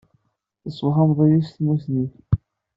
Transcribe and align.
Testwehmeḍ-iyi 0.61 1.41
s 1.47 1.49
tmusni-k. 1.49 2.13